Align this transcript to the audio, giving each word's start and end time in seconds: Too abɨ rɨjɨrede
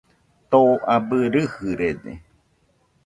Too 0.49 0.71
abɨ 0.95 1.17
rɨjɨrede 1.33 2.13